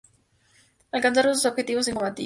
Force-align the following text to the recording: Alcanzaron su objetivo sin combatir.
Alcanzaron 0.91 1.37
su 1.37 1.47
objetivo 1.47 1.83
sin 1.83 1.93
combatir. 1.93 2.19